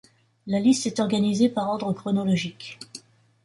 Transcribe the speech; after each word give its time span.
La 0.47 0.59
liste 0.59 0.87
est 0.87 0.99
organisée 0.99 1.47
par 1.47 1.69
ordre 1.69 1.93
chronologique. 1.93 2.79